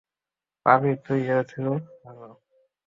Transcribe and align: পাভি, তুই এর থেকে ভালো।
পাভি, 0.65 0.91
তুই 1.05 1.19
এর 1.27 1.41
থেকে 1.49 1.69
ভালো। 2.03 2.27